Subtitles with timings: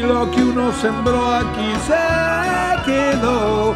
[0.00, 3.74] lo que uno sembró aquí se quedó.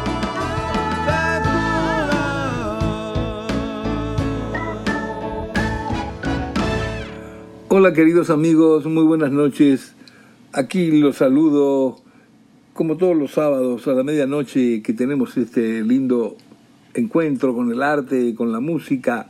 [7.69, 9.93] Hola queridos amigos, muy buenas noches.
[10.53, 11.97] Aquí los saludo
[12.73, 16.37] como todos los sábados a la medianoche que tenemos este lindo
[16.95, 19.27] encuentro con el arte con la música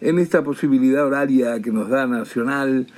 [0.00, 2.88] en esta posibilidad horaria que nos da Nacional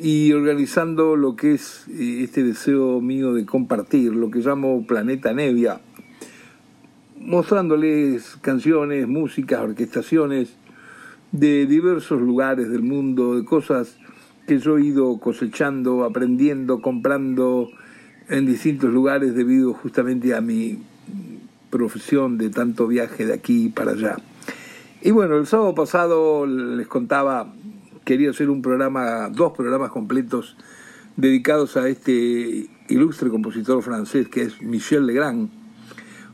[0.00, 5.32] y organizando lo que es eh, este deseo mío de compartir, lo que llamo Planeta
[5.32, 5.80] Nevia,
[7.20, 10.50] mostrándoles canciones, músicas, orquestaciones
[11.32, 13.96] de diversos lugares del mundo, de cosas
[14.46, 17.68] que yo he ido cosechando, aprendiendo, comprando
[18.28, 20.78] en distintos lugares debido justamente a mi
[21.70, 24.16] profesión de tanto viaje de aquí para allá.
[25.02, 27.52] Y bueno, el sábado pasado les contaba
[28.08, 30.56] quería hacer un programa, dos programas completos
[31.18, 35.50] dedicados a este ilustre compositor francés que es Michel Legrand,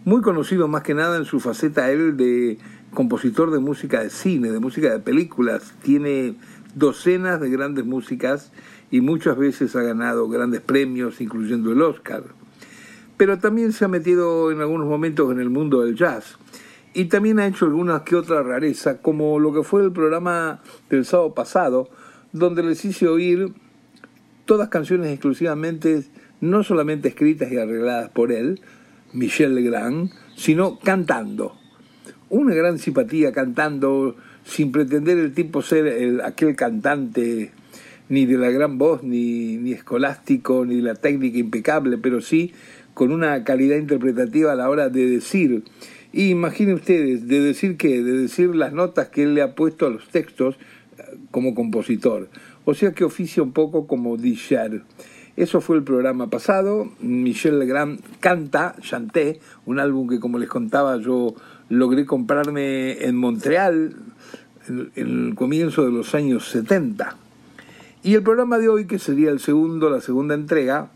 [0.04, 2.58] muy conocido más que nada en su faceta él de
[2.92, 5.74] compositor de música de cine, de música de películas.
[5.82, 6.36] Tiene
[6.76, 8.52] docenas de grandes músicas
[8.92, 12.22] y muchas veces ha ganado grandes premios, incluyendo el Oscar.
[13.16, 16.38] Pero también se ha metido en algunos momentos en el mundo del jazz.
[16.94, 21.04] Y también ha hecho alguna que otra rareza, como lo que fue el programa del
[21.04, 21.90] sábado pasado,
[22.32, 23.52] donde les hice oír
[24.44, 26.04] todas canciones exclusivamente,
[26.40, 28.60] no solamente escritas y arregladas por él,
[29.12, 31.56] Michel Legrand, sino cantando.
[32.30, 37.52] Una gran simpatía cantando, sin pretender el tipo ser aquel cantante
[38.08, 42.52] ni de la gran voz, ni, ni escolástico, ni de la técnica impecable, pero sí
[42.92, 45.64] con una calidad interpretativa a la hora de decir
[46.14, 49.84] y imaginen ustedes, de decir que, de decir las notas que él le ha puesto
[49.84, 50.54] a los textos
[50.96, 51.02] eh,
[51.32, 52.28] como compositor.
[52.64, 54.82] O sea que oficia un poco como Dicher.
[55.36, 56.88] Eso fue el programa pasado.
[57.00, 61.34] Michel Legrand canta, chanté, un álbum que como les contaba yo
[61.68, 63.96] logré comprarme en Montreal
[64.68, 67.16] en, en el comienzo de los años 70.
[68.04, 70.90] Y el programa de hoy, que sería el segundo, la segunda entrega,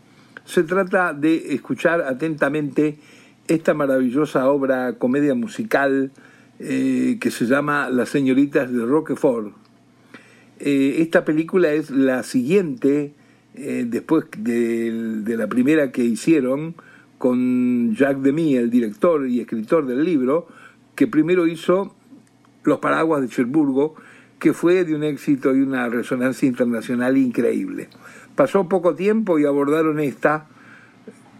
[0.45, 2.99] se trata de escuchar atentamente
[3.49, 6.11] esta maravillosa obra, comedia musical,
[6.59, 9.53] eh, que se llama Las señoritas de Roquefort.
[10.59, 13.13] Eh, esta película es la siguiente,
[13.55, 14.91] eh, después de,
[15.23, 16.75] de, la primera que hicieron,
[17.17, 20.47] con Jacques Demy, el director y escritor del libro,
[20.95, 21.95] que primero hizo
[22.63, 23.95] Los Paraguas de Cherburgo,
[24.37, 27.89] que fue de un éxito y una resonancia internacional increíble.
[28.35, 30.47] Pasó poco tiempo y abordaron esta,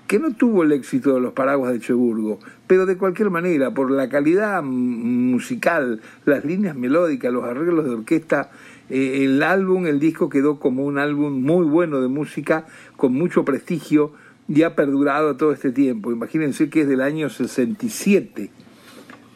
[0.09, 3.92] que no tuvo el éxito de los paraguas de Cheburgo, pero de cualquier manera, por
[3.92, 8.50] la calidad musical, las líneas melódicas, los arreglos de orquesta,
[8.90, 12.66] eh, el álbum, el disco quedó como un álbum muy bueno de música,
[12.98, 14.12] con mucho prestigio,
[14.48, 16.12] y ha perdurado todo este tiempo.
[16.12, 18.50] Imagínense que es del año 67,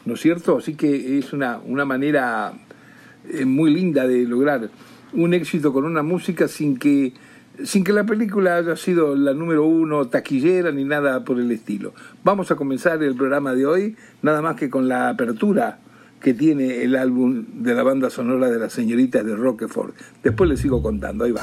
[0.06, 0.58] ¿no es cierto?
[0.58, 2.52] Así que es una, una manera
[3.30, 4.72] eh, muy linda de lograr
[5.14, 7.14] un éxito con una música sin que
[7.64, 11.94] sin que la película haya sido la número uno taquillera ni nada por el estilo.
[12.24, 15.80] Vamos a comenzar el programa de hoy nada más que con la apertura
[16.20, 19.94] que tiene el álbum de la banda sonora de las señoritas de Roquefort.
[20.24, 21.42] Después les sigo contando, ahí va.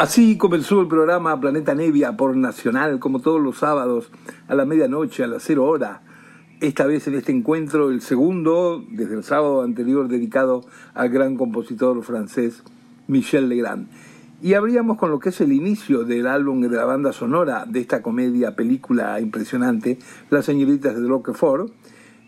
[0.00, 4.10] Así comenzó el programa Planeta Nevia por Nacional, como todos los sábados,
[4.48, 6.00] a la medianoche, a las cero hora.
[6.62, 10.64] Esta vez en este encuentro, el segundo, desde el sábado anterior, dedicado
[10.94, 12.62] al gran compositor francés
[13.08, 13.88] Michel Legrand.
[14.40, 17.80] Y abríamos con lo que es el inicio del álbum de la banda sonora de
[17.80, 19.98] esta comedia, película impresionante,
[20.30, 21.74] Las señoritas de Roquefort.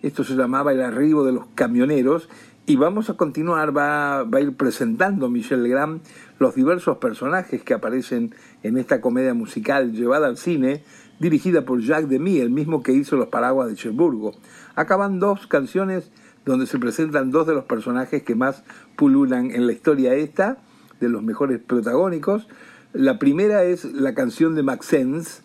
[0.03, 2.29] Esto se llamaba El arribo de los camioneros
[2.67, 6.01] y vamos a continuar, va, va, a ir presentando Michel Legrand
[6.39, 10.85] los diversos personajes que aparecen en esta comedia musical llevada al cine,
[11.19, 14.33] dirigida por Jacques Demy, el mismo que hizo Los Paraguas de Cherburgo.
[14.75, 16.11] Acaban dos canciones
[16.45, 18.65] donde se presentan dos de los personajes que más
[18.97, 20.59] pululan en la historia esta,
[21.01, 22.49] de los mejores protagónicos.
[22.93, 25.43] La primera es la canción de Maxence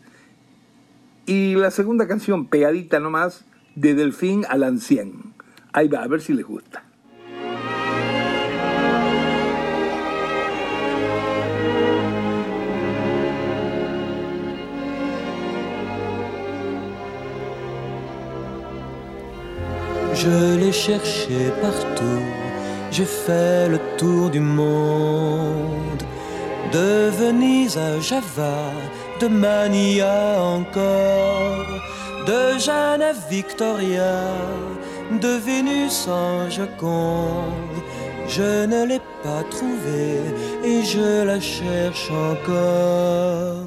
[1.26, 5.34] y la segunda canción, pegadita nomás, de Delfín al Ancien.
[5.74, 6.87] Ahí va, a ver si les gusta.
[20.28, 22.26] Je l'ai cherché partout,
[22.92, 26.04] j'ai fait le tour du monde.
[26.74, 28.60] De Venise à Java,
[29.22, 31.72] de Mania encore,
[32.30, 34.16] de Jeanne à Victoria,
[35.24, 37.80] de Vénus en Joconde.
[38.28, 40.20] Je ne l'ai pas trouvée
[40.62, 43.64] et je la cherche encore.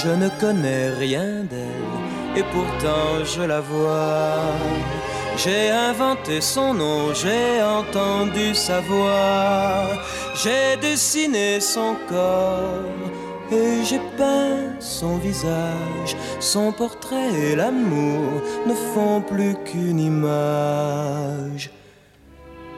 [0.00, 1.96] Je ne connais rien d'elle
[2.36, 5.15] et pourtant je la vois.
[5.36, 9.86] J'ai inventé son nom, j'ai entendu sa voix,
[10.34, 16.16] j'ai dessiné son corps et j'ai peint son visage.
[16.40, 21.70] Son portrait et l'amour ne font plus qu'une image.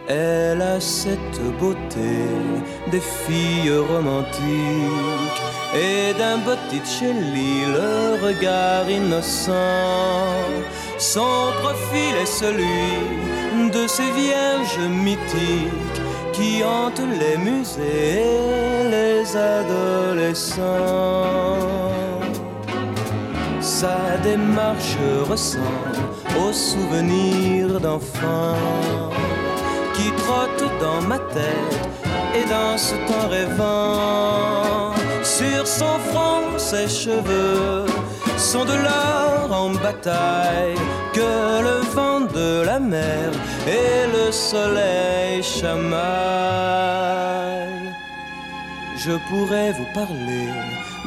[0.08, 2.16] Elle a cette beauté
[2.90, 5.42] des filles romantiques
[5.76, 9.52] et d'un Botticelli le regard innocent
[10.98, 16.00] son profil est celui de ces vierges mythiques
[16.32, 20.64] qui hantent les musées et les adolescents.
[23.60, 24.96] Sa démarche
[25.28, 25.98] ressemble
[26.40, 29.10] aux souvenirs d'enfants
[29.94, 31.88] qui trottent dans ma tête
[32.34, 34.94] et dans ce temps rêvant.
[35.22, 37.84] Sur son front, ses cheveux
[38.38, 40.76] sont de l'or en bataille
[41.12, 43.32] que le vent de la mer
[43.66, 45.88] et le soleil chamaillent.
[48.96, 50.48] Je pourrais vous parler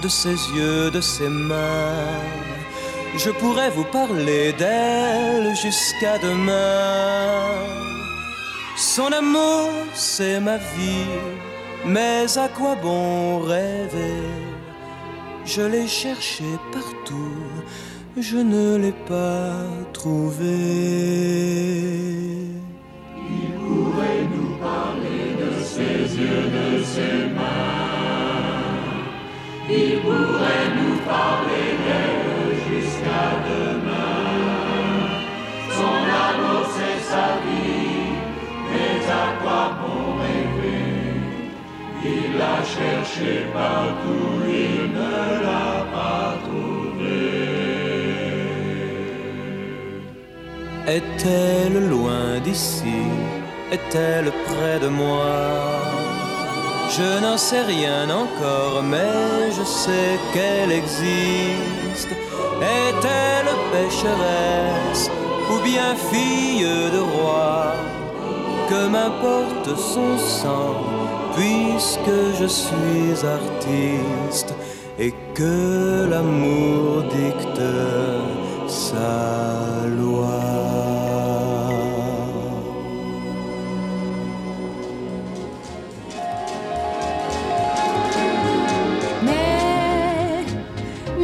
[0.04, 2.20] de ses yeux, de ses mains.
[3.18, 7.48] Je pourrais vous parler d'elle jusqu'à demain.
[8.76, 11.08] Son amour, c'est ma vie,
[11.86, 14.51] mais à quoi bon rêver?
[15.54, 17.42] Je l'ai cherché partout,
[18.18, 20.56] je ne l'ai pas trouvé.
[23.36, 28.62] Il pourrait nous parler de ses yeux, de ses mains.
[29.70, 34.22] Il pourrait nous parler d'elle jusqu'à demain.
[35.78, 37.51] Son amour, c'est sa vie,
[42.42, 45.12] l'a cherché partout, il ne
[50.88, 53.02] Est-elle loin d'ici?
[53.72, 55.30] Est-elle près de moi?
[56.98, 62.12] Je n'en sais rien encore, mais je sais qu'elle existe.
[62.62, 65.10] Est-elle pécheresse
[65.52, 67.74] ou bien fille de roi?
[68.70, 70.76] Que m'importe son sang,
[71.36, 74.54] puisque je suis artiste
[75.00, 77.62] et que l'amour dicte
[78.68, 80.62] sa loi.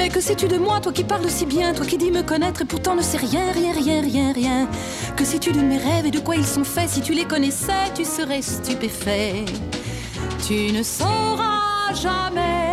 [0.09, 2.65] que sais-tu de moi, toi qui parles si bien, toi qui dis me connaître et
[2.65, 4.67] pourtant ne sais rien, rien, rien, rien, rien
[5.15, 6.89] Que sais-tu de mes rêves et de quoi ils sont faits?
[6.89, 9.45] Si tu les connaissais, tu serais stupéfait.
[10.41, 12.67] Tu ne sauras jamais.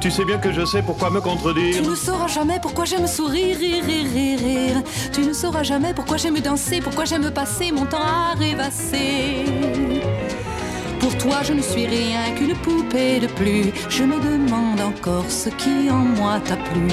[0.00, 1.76] Tu sais bien que je sais pourquoi me contredire.
[1.76, 4.82] Tu ne sauras jamais pourquoi j'aime sourire, rire, rire, rire, rire.
[5.12, 9.44] Tu ne sauras jamais pourquoi j'aime danser, pourquoi j'aime passer mon temps à rêvasser.
[11.00, 13.72] Pour toi, je ne suis rien qu'une poupée de plus.
[13.88, 16.88] Je me demande encore ce qui en moi t'a plu.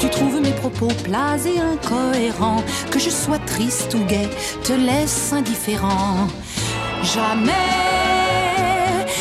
[0.00, 2.62] Tu trouves mes propos plats et incohérents.
[2.90, 4.28] Que je sois triste ou gai,
[4.62, 6.28] te laisse indifférent.
[7.02, 7.85] Jamais.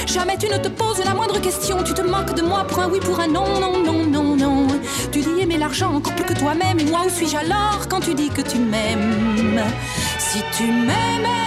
[0.07, 2.89] Jamais tu ne te poses la moindre question, tu te moques de moi pour un
[2.89, 4.67] oui, pour un non, non, non, non, non.
[5.11, 8.13] Tu dis aimer l'argent encore plus que toi-même, et moi où suis-je alors quand tu
[8.13, 9.61] dis que tu m'aimes?
[10.19, 11.45] Si tu m'aimais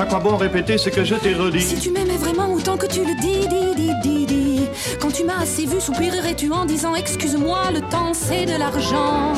[0.00, 1.60] à quoi bon répéter ce que je t'ai redit?
[1.60, 4.60] Si tu m'aimais vraiment autant que tu le dis, dis, dis, dis, dis.
[4.98, 9.34] Quand tu m'as assez vu, soupirerais-tu en disant Excuse-moi, le temps c'est de l'argent.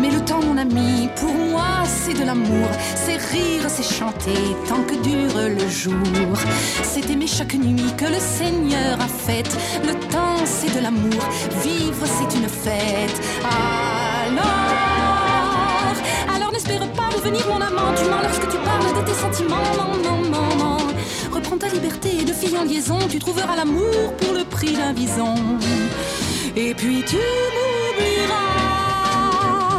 [0.00, 1.43] Mais le temps, mon ami, pour moi,
[1.86, 2.68] c'est de l'amour.
[2.94, 6.36] C'est rire, c'est chanter tant que dure le jour.
[6.82, 9.56] C'est aimer chaque nuit que le Seigneur a faite.
[9.84, 11.22] Le temps, c'est de l'amour.
[11.62, 13.20] Vivre, c'est une fête.
[16.34, 17.94] Alors n'espère pas devenir mon amant.
[17.96, 19.56] Tu mens lorsque tu parles de tes sentiments.
[19.76, 20.76] Non, non, non, non.
[21.32, 22.98] Reprends ta liberté de fille en liaison.
[23.08, 25.34] Tu trouveras l'amour pour le prix d'un bison.
[26.56, 28.53] Et puis tu m'oublieras.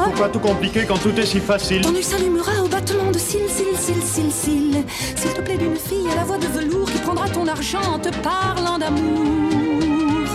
[0.05, 3.49] Pourquoi tout compliquer quand tout est si facile Ton œil s'allumera au battement de cils,
[3.49, 4.83] cils, cils, cils, cils.
[5.15, 7.97] S'il te plaît d'une fille à la voix de velours qui prendra ton argent en
[7.97, 10.27] te parlant d'amour.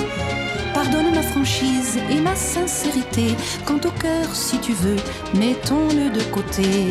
[0.75, 3.37] Pardonne ma franchise et ma sincérité.
[3.65, 4.97] Quant au cœur, si tu veux,
[5.35, 6.89] mettons-le de côté.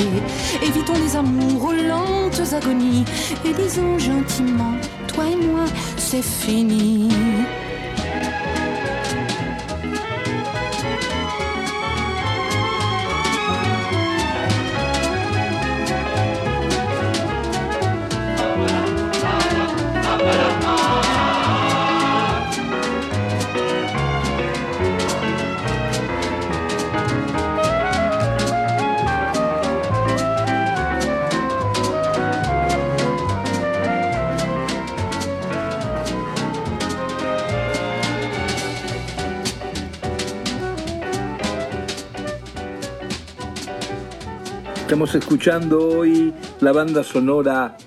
[0.64, 3.04] Évitons les amours aux lentes agonies
[3.44, 4.76] et disons gentiment,
[5.14, 5.66] toi et moi,
[5.98, 7.10] c'est fini.
[45.00, 47.78] Estamos escuchando hoy la banda sonora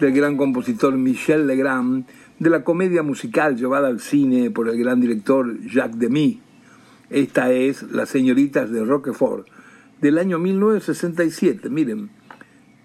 [0.00, 2.06] del gran compositor Michel Legrand
[2.38, 6.40] de la comedia musical llevada al cine por el gran director Jacques Demy.
[7.10, 9.46] Esta es Las señoritas de Roquefort
[10.00, 11.68] del año 1967.
[11.68, 12.08] Miren,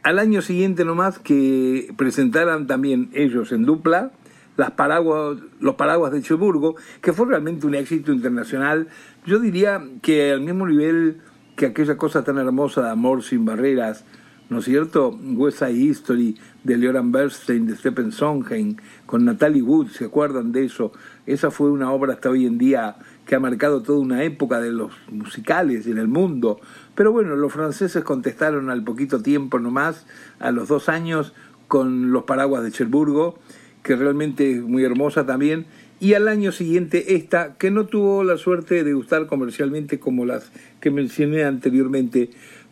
[0.04, 4.12] al año siguiente nomás que presentaran también ellos en dupla
[4.58, 8.90] las paraguas, los paraguas de Cherburgo, que fue realmente un éxito internacional.
[9.26, 11.22] Yo diría que al mismo nivel
[11.60, 14.06] que aquella cosa tan hermosa de amor sin barreras,
[14.50, 15.20] ¿no es cierto?
[15.36, 20.64] West Side History de Leoran Bernstein, de Stephen Sondheim, con Natalie Wood, ¿se acuerdan de
[20.64, 20.94] eso?
[21.26, 24.72] Esa fue una obra hasta hoy en día que ha marcado toda una época de
[24.72, 26.62] los musicales en el mundo.
[26.96, 30.08] Pero bueno, los franceses contestaron al poquito tiempo nomás,
[30.40, 31.34] a los dos años,
[31.68, 33.38] con Los Paraguas de Cherburgo,
[33.84, 35.66] que realmente es muy hermosa también,
[36.00, 40.52] y al año siguiente esta, que no tuvo la suerte de gustar comercialmente como las
[40.80, 42.30] que mencioné anteriormente,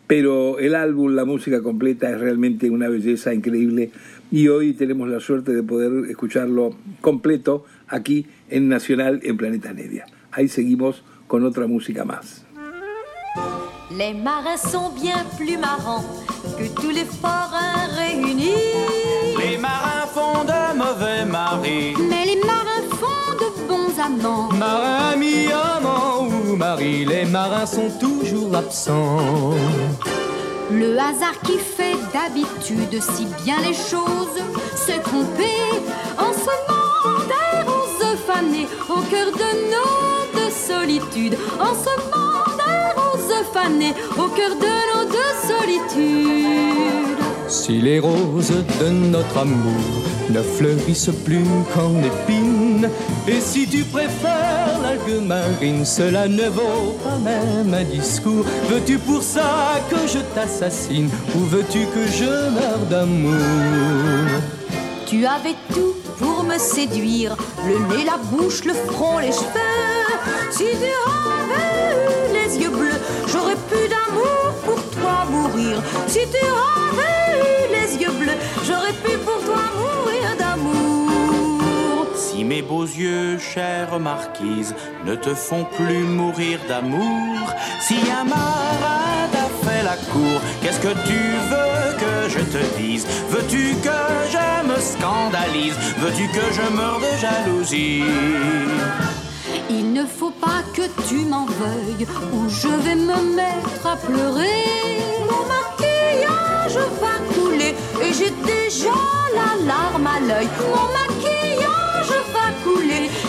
[0.08, 3.92] pero el álbum, la música completa es realmente una belleza increíble
[4.32, 10.06] y hoy tenemos la suerte de poder escucharlo completo aquí en Nacional en Planeta Media.
[10.32, 12.46] Ahí seguimos con otra música más.
[13.98, 16.04] Les marins sont bien plus marrants
[16.58, 18.54] que tous les forains réunis.
[19.40, 22.07] Les marins font de mauvais maris.
[24.10, 29.54] Marin, ami, amant ou mari, les marins sont toujours absents.
[30.72, 34.42] Le hasard qui fait d'habitude si bien les choses
[34.76, 35.52] s'est trompé
[36.18, 41.38] en ce monde des roses fanées au cœur de nos deux solitudes.
[41.60, 47.24] En ce monde des roses fanées au cœur de nos deux solitudes.
[47.50, 49.82] Si les roses de notre amour
[50.30, 51.94] ne fleurissent plus qu'en
[53.28, 58.46] et si tu préfères l'algue marine, cela ne vaut pas même un discours.
[58.70, 64.42] Veux-tu pour ça que je t'assassine, ou veux-tu que je meure d'amour?
[65.06, 69.78] Tu avais tout pour me séduire, le nez, la bouche, le front, les cheveux.
[70.52, 70.92] Si tu
[71.46, 75.82] avais eu les yeux bleus, j'aurais pu d'amour pour toi mourir.
[76.08, 77.17] Si tu avais
[82.58, 84.74] mes beaux yeux, chère marquise,
[85.06, 90.96] ne te font plus mourir d'amour, si un marin t'a fait la cour, qu'est-ce que
[91.10, 91.22] tu
[91.52, 93.06] veux que je te dise?
[93.30, 94.00] Veux-tu que
[94.34, 95.78] je me scandalise?
[96.00, 98.04] Veux-tu que je meure de jalousie?
[99.70, 104.64] Il ne faut pas que tu m'en veuilles, ou je vais me mettre à pleurer.
[105.30, 108.98] Mon maquillage va couler, et j'ai déjà
[109.36, 110.50] la larme à l'œil.
[110.76, 111.47] Mon maquillage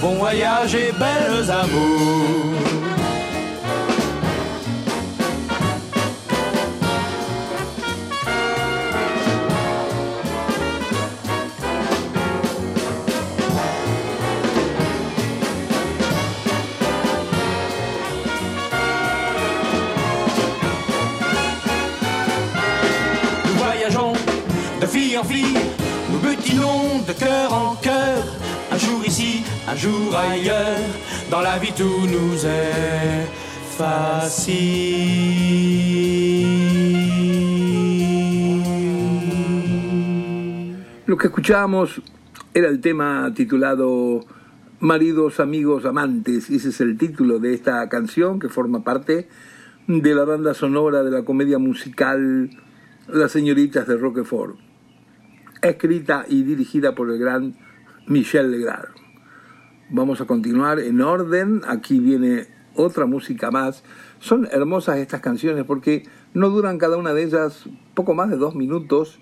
[0.04, 2.13] bon voyage et belles amours.
[41.14, 42.02] Lo que escuchábamos
[42.54, 44.24] era el tema titulado
[44.80, 46.50] Maridos, amigos, amantes.
[46.50, 49.28] Ese es el título de esta canción que forma parte
[49.86, 52.50] de la banda sonora de la comedia musical
[53.06, 54.56] Las señoritas de Roquefort,
[55.62, 57.54] escrita y dirigida por el gran
[58.08, 58.88] Michel Legrand.
[59.90, 61.60] Vamos a continuar en orden.
[61.68, 63.84] Aquí viene otra música más.
[64.18, 68.56] Son hermosas estas canciones porque no duran cada una de ellas poco más de dos
[68.56, 69.20] minutos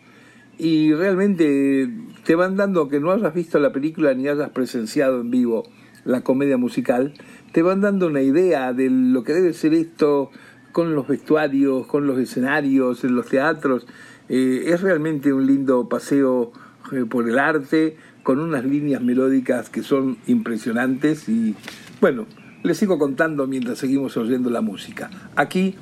[0.62, 1.90] y realmente
[2.24, 5.64] te van dando, que no hayas visto la película ni hayas presenciado en vivo
[6.04, 7.14] la comedia musical,
[7.50, 10.30] te van dando una idea de lo que debe ser esto
[10.70, 13.88] con los vestuarios, con los escenarios, en los teatros.
[14.28, 16.52] Eh, es realmente un lindo paseo
[16.92, 21.56] eh, por el arte, con unas líneas melódicas que son impresionantes y
[22.00, 22.26] bueno,
[22.62, 25.10] les sigo contando mientras seguimos oyendo la música.
[25.34, 25.74] Aquí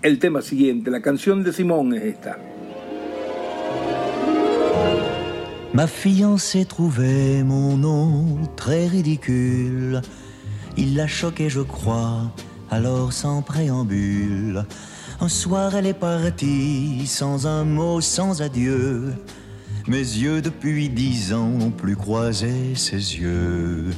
[0.00, 2.51] el tema siguiente, la canción de Simón es esta.
[5.74, 10.02] Ma fiancée trouvait mon nom très ridicule.
[10.76, 12.30] Il l'a choqué, je crois,
[12.70, 14.66] alors sans préambule.
[15.20, 19.14] Un soir, elle est partie, sans un mot, sans adieu.
[19.88, 23.92] Mes yeux, depuis dix ans, n'ont plus croisé ses yeux.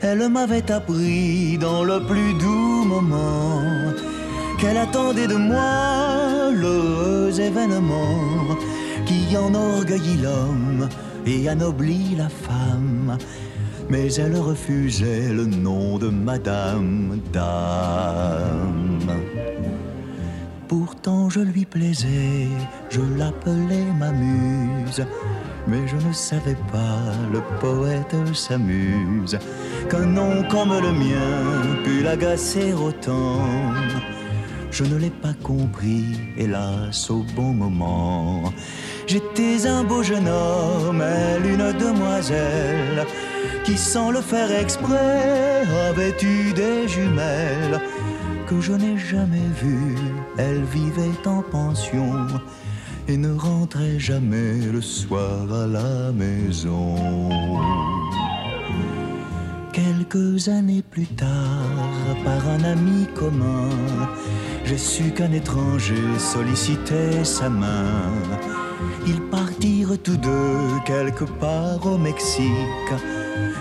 [0.00, 3.62] Elle m'avait appris dans le plus doux moment
[4.58, 8.56] qu'elle attendait de moi l'heureux événement
[9.10, 10.88] qui enorgueillit l'homme
[11.26, 13.18] et anoblit la femme.
[13.88, 19.10] Mais elle refusait le nom de Madame Dame.
[20.68, 22.46] Pourtant je lui plaisais,
[22.88, 25.04] je l'appelais ma muse.
[25.66, 29.38] Mais je ne savais pas, le poète s'amuse,
[29.90, 33.40] qu'un nom comme le mien pût l'agacer autant.
[34.70, 36.04] Je ne l'ai pas compris,
[36.38, 38.52] hélas, au bon moment.
[39.12, 43.04] J'étais un beau jeune homme, elle une demoiselle,
[43.64, 47.80] qui sans le faire exprès avait eu des jumelles
[48.46, 49.96] que je n'ai jamais vues.
[50.38, 52.28] Elle vivait en pension
[53.08, 56.94] et ne rentrait jamais le soir à la maison.
[59.72, 63.70] Quelques années plus tard, par un ami commun,
[64.64, 68.12] j'ai su qu'un étranger sollicitait sa main.
[69.06, 72.92] Ils partirent tous deux quelque part au Mexique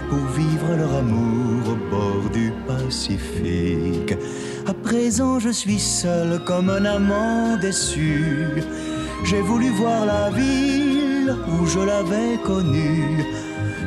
[0.09, 4.15] pour vivre leur amour au bord du Pacifique.
[4.67, 8.63] À présent, je suis seul comme un amant déçu.
[9.23, 13.25] J'ai voulu voir la ville où je l'avais connue.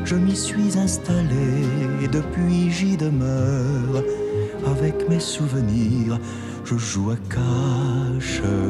[0.04, 1.64] Je m'y suis installé
[2.02, 4.02] et depuis j'y demeure.
[4.66, 6.18] Avec mes souvenirs,
[6.64, 8.62] je joue à cache-cœur.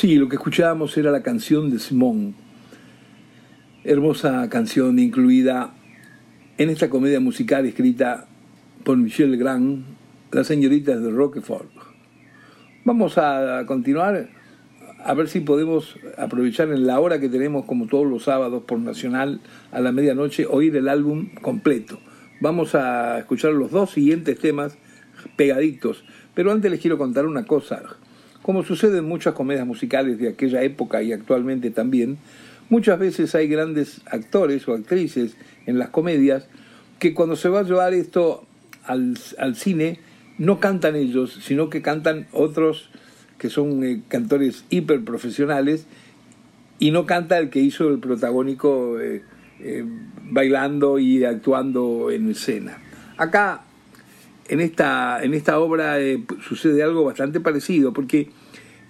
[0.00, 2.34] Sí, lo que escuchábamos era la canción de Simón,
[3.84, 5.74] hermosa canción incluida
[6.56, 8.26] en esta comedia musical escrita
[8.82, 9.84] por Michel Legrand,
[10.32, 11.68] Las señoritas de Roquefort.
[12.86, 14.30] Vamos a continuar
[15.04, 18.78] a ver si podemos aprovechar en la hora que tenemos, como todos los sábados por
[18.78, 22.00] Nacional, a la medianoche, oír el álbum completo.
[22.40, 24.78] Vamos a escuchar los dos siguientes temas
[25.36, 27.98] pegaditos, pero antes les quiero contar una cosa.
[28.50, 32.18] Como sucede en muchas comedias musicales de aquella época y actualmente también,
[32.68, 35.36] muchas veces hay grandes actores o actrices
[35.66, 36.48] en las comedias
[36.98, 38.44] que cuando se va a llevar esto
[38.82, 39.16] al,
[39.54, 40.00] cine
[40.36, 42.90] no cantan ellos, sino que cantan otros
[43.38, 45.86] que son eh, cantores hiper profesionales
[46.80, 49.22] y no canta el que hizo el protagónico eh,
[49.60, 49.84] eh,
[50.24, 52.78] bailando y actuando en escena.
[53.16, 53.62] Acá
[54.48, 55.98] en esta, en esta obra
[56.48, 58.39] sucede algo bastante parecido, porque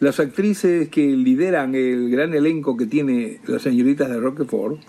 [0.01, 4.81] las actrices que lideran el gran elenco que tiene las señoritas de Roquefort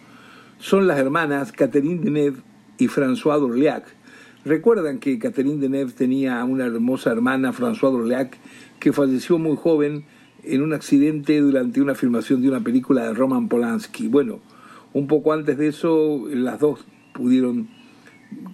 [0.58, 2.42] son las hermanas Catherine Deneuve
[2.78, 3.84] y François d'Orléac.
[4.46, 8.38] Recuerdan que Catherine Deneuve tenía una hermosa hermana, François d'Orléac,
[8.80, 10.06] que falleció muy joven
[10.44, 14.08] en un accidente durante una filmación de una película de Roman Polanski.
[14.08, 14.40] Bueno,
[14.94, 17.68] un poco antes de eso, las dos pudieron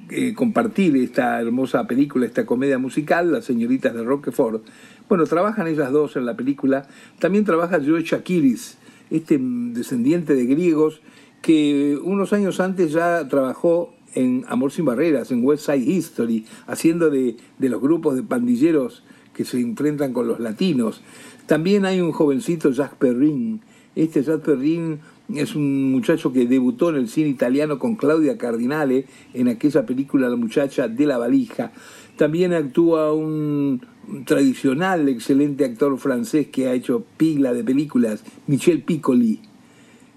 [0.10, 4.66] eh, compartir esta hermosa película, esta comedia musical, Las señoritas de Roquefort.
[5.10, 6.88] Bueno, trabajan ellas dos en la película.
[7.20, 8.78] También trabaja Joe Chakiris,
[9.10, 11.02] este descendiente de griegos
[11.42, 17.10] que unos años antes ya trabajó en Amor sin Barreras, en West Side History, haciendo
[17.10, 21.02] de, de los grupos de pandilleros que se enfrentan con los latinos.
[21.46, 23.62] También hay un jovencito, Jacques Perrin.
[23.96, 25.00] Este Jacques Perrin
[25.34, 30.28] es un muchacho que debutó en el cine italiano con Claudia Cardinale en aquella película
[30.30, 31.72] La muchacha de la valija.
[32.18, 33.82] También actúa un
[34.26, 39.42] tradicional, excelente actor francés que ha hecho pila de películas, Michel Piccoli.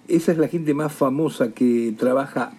[0.08, 2.52] Esa es la gente más famosa que trabaja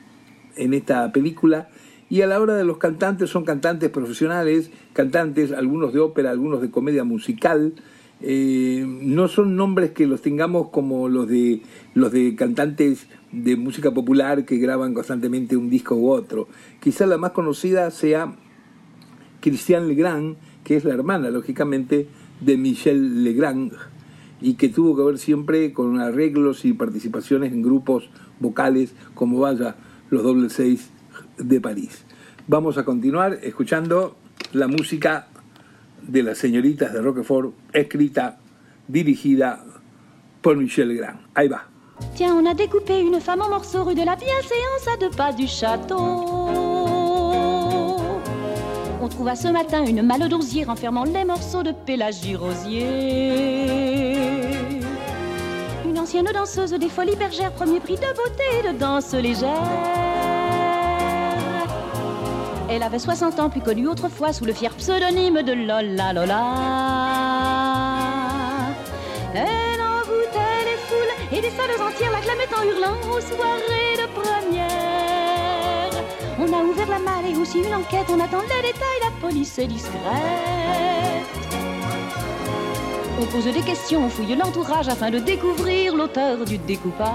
[0.55, 1.69] en esta película.
[2.09, 6.61] Y a la hora de los cantantes son cantantes profesionales, cantantes, algunos de ópera, algunos
[6.61, 7.73] de comedia musical,
[8.23, 11.63] eh, no son nombres que los tengamos como los de
[11.95, 16.47] los de cantantes de música popular que graban constantemente un disco u otro.
[16.79, 18.35] Quizá la más conocida sea
[19.39, 22.07] Christiane Legrand, que es la hermana, lógicamente,
[22.39, 23.73] de Michel Legrand,
[24.41, 29.75] y que tuvo que ver siempre con arreglos y participaciones en grupos vocales como vaya
[30.09, 30.89] los doble seis
[31.37, 32.05] de París.
[32.47, 34.15] Vamos a continuar escuchando
[34.53, 35.27] la música
[36.01, 38.39] de las señoritas de Roquefort, écrita,
[38.87, 39.63] dirigida
[40.41, 41.19] por Michel Legrand.
[41.35, 41.67] Ahí va.
[42.15, 45.31] Tiens, on a découpé une femme en morceaux rue de la bienséance à deux pas
[45.31, 46.70] du château.
[49.03, 52.83] On trouva ce matin une malle d'osier renfermant les morceaux de Pélagie Rosier.
[55.89, 59.49] Une ancienne danseuse des folies bergères, premier prix de beauté de danse légère.
[62.69, 66.43] Elle avait 60 ans, plus connue autrefois sous le fier pseudonyme de Lola Lola.
[69.33, 74.80] Elle envoûtait les foules et des salles entières l'acclamaient en hurlant aux soirées de première.
[76.43, 79.59] On a ouvert la malle et aussi une enquête, on attend les détails, la police
[79.59, 80.01] est discrète.
[83.21, 87.11] On pose des questions, on fouille l'entourage afin de découvrir l'auteur du découpage.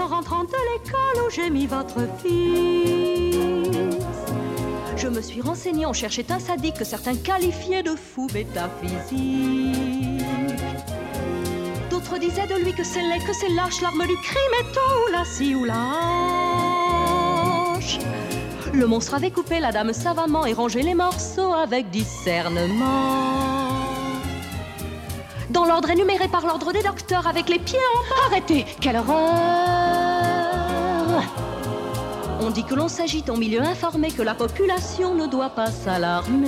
[0.00, 3.36] En rentrant de l'école où j'ai mis votre fils.
[4.96, 10.24] Je me suis renseignée, on cherchait un sadique que certains qualifiaient de fou métaphysique.
[11.90, 15.12] D'autres disaient de lui que c'est laid, que c'est lâche, l'arme du crime est ou
[15.12, 15.74] la scie ou la.
[18.72, 23.47] Le monstre avait coupé la dame savamment et rangé les morceaux avec discernement.
[25.58, 28.26] Dans l'ordre énuméré par l'ordre des docteurs, avec les pieds en bas.
[28.30, 29.16] Arrêtez Quelle horreur
[32.40, 36.46] On dit que l'on s'agite en milieu informé, que la population ne doit pas s'alarmer.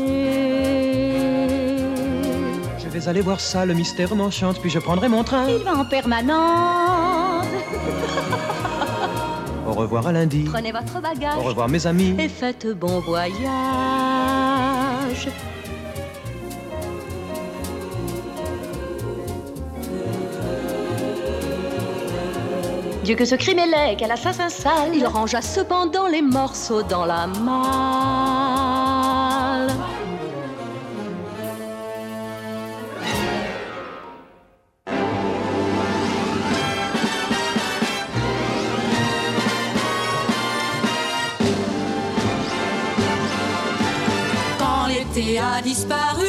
[2.78, 5.48] Je vais aller voir ça, le mystère m'enchante, puis je prendrai mon train.
[5.48, 7.46] Il va en permanence.
[9.66, 10.44] Au revoir à lundi.
[10.44, 11.36] Prenez votre bagage.
[11.36, 12.14] Au revoir mes amis.
[12.16, 13.40] Et faites bon voyage.
[23.04, 24.94] Dieu que ce crime est laid, quel assassin sale.
[24.94, 28.20] Il rangea cependant les morceaux dans la malle.
[44.58, 46.26] Quand l'été a disparu,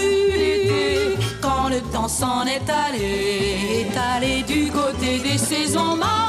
[1.41, 6.20] quand le temps s'en est allé, est allé du côté des saisons mortes,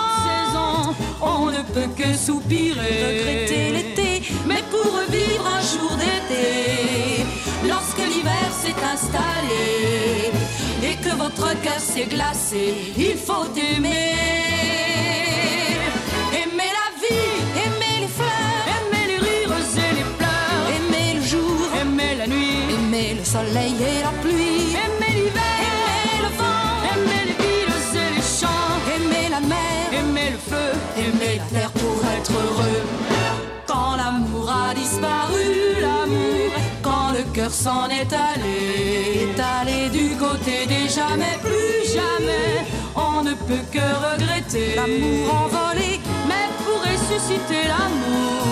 [2.03, 7.25] que soupirer, regretter l'été, mais pour revivre un jour d'été,
[7.69, 10.33] lorsque l'hiver s'est installé
[10.83, 14.15] et que votre cœur s'est glacé, il faut aimer.
[16.43, 17.31] Aimer la vie,
[17.65, 22.75] aimer les fleurs, aimer les rires et les pleurs, aimer le jour, aimer la nuit,
[22.75, 23.75] aimer le soleil
[32.31, 32.83] heureux.
[33.67, 40.67] Quand l'amour a disparu, l'amour, quand le cœur s'en est allé, est allé du côté
[40.67, 48.43] des jamais, plus jamais, on ne peut que regretter l'amour envolé, mais pour ressusciter l'amour,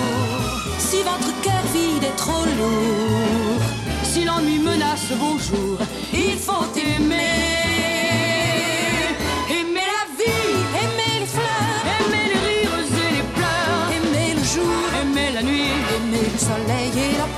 [0.78, 3.62] si votre cœur vide est trop lourd,
[4.02, 5.78] si l'ennui menace vos jours,
[6.12, 7.69] il faut aimer.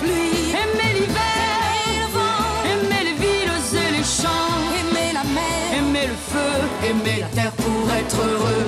[0.03, 1.55] Pluie, aimer l'hiver,
[1.87, 6.55] aimer le vent, aimer les villes et les champs, aimer la mer, aimer le feu,
[6.88, 8.67] aimer la terre pour être heureux.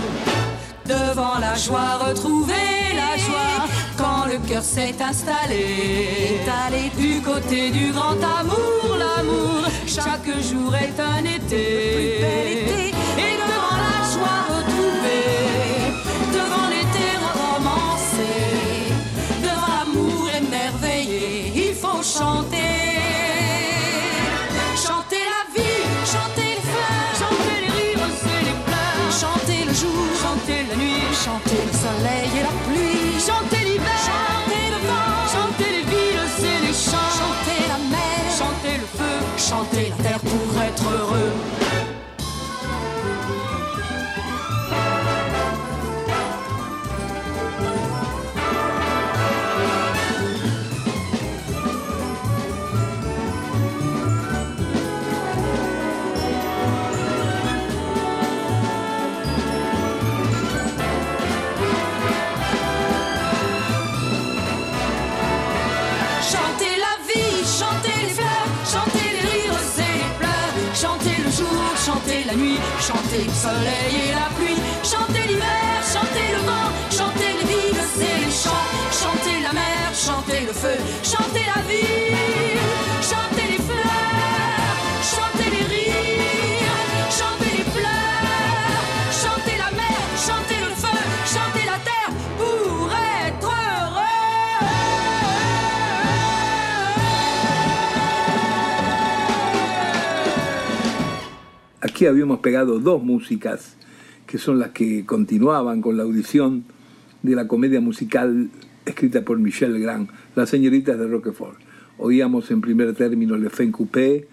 [0.86, 3.64] Devant la joie, retrouver la joie
[3.96, 5.64] quand le cœur s'est installé.
[6.98, 9.64] Du côté du grand amour, l'amour.
[9.86, 12.20] Chaque jour est un été.
[12.20, 12.93] Et devant
[102.08, 103.76] Habíamos pegado dos músicas
[104.26, 106.64] que son las que continuaban con la audición
[107.22, 108.50] de la comedia musical
[108.84, 111.58] escrita por Michel Legrand, Las señoritas de Roquefort.
[111.98, 114.28] Oíamos en primer término Le Fin Coupé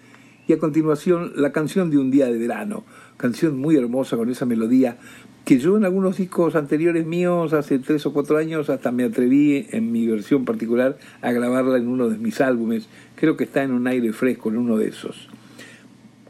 [0.46, 2.84] y a continuación la canción de un día de verano,
[3.16, 4.98] canción muy hermosa con esa melodía
[5.44, 9.66] que yo en algunos discos anteriores míos, hace tres o cuatro años, hasta me atreví
[9.70, 12.88] en mi versión particular a grabarla en uno de mis álbumes.
[13.16, 15.28] Creo que está en un aire fresco, en uno de esos.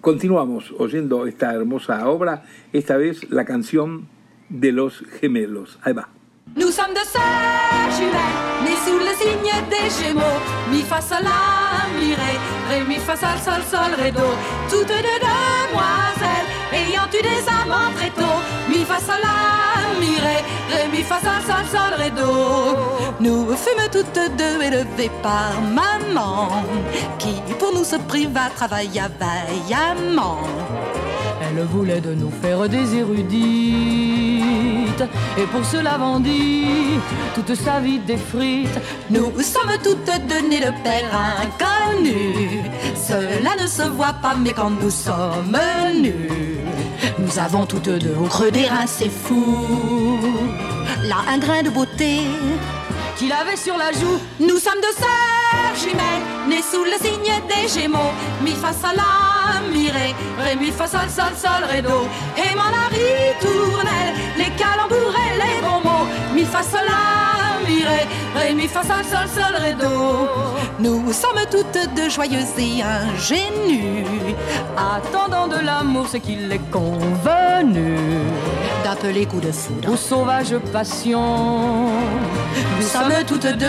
[0.03, 2.43] Continuamos oyendo esta hermosa obra,
[2.75, 4.09] esta vez la canción
[4.51, 5.79] de los gemelos.
[5.83, 6.09] Ahí va.
[6.55, 10.41] Nous sommes deux sœurs jumelles, nées sous le signe des Gémeaux.
[10.71, 12.37] Mi fa sol la mi ré,
[12.69, 14.21] ré mi fa sol sol sol ré do.
[14.69, 15.33] Toutes deux demoiselles,
[15.71, 16.12] ayant
[17.15, 18.39] eu des amants très tôt.
[18.69, 19.35] Mi fa sol la
[20.01, 20.39] mi ré,
[20.71, 22.11] ré mi fa sol sol sol ré.
[23.21, 26.49] Nous fûmes toutes deux élevées par maman,
[27.19, 30.39] qui pour nous se priva travailla vaillamment.
[31.55, 33.43] Elle voulait de nous faire des érudites
[35.37, 36.99] Et pour cela vendit
[37.35, 41.11] toute sa vie des frites Nous sommes toutes deux nées de père
[41.43, 42.63] inconnu
[42.95, 45.59] Cela ne se voit pas mais quand nous sommes
[46.01, 46.62] nus
[47.33, 49.43] Nous avons toutes deux au creux des reins c'est fou
[51.05, 52.21] Là un grain de beauté
[53.17, 54.19] qu'il avait sur la joue.
[54.39, 58.13] Nous sommes deux sœurs jumelles, nées sous le signe des Gémeaux.
[58.43, 60.15] Mi fa sol la mi ré,
[60.45, 62.07] ré mi fa sol sol sol ré do.
[62.37, 66.07] Et mon ritournelle, les calembours les bons mots.
[66.35, 67.32] Mi fa sol la
[67.73, 69.93] mi ré, ré mi fa sol sol sol ré do.
[70.79, 74.35] Nous sommes toutes deux joyeuses et ingénues,
[74.77, 77.97] attendant de l'amour ce qu'il est convenu
[78.85, 81.89] d'appeler coup de foudre ou sauvage passion.
[82.77, 83.67] Nous sommes toutes deux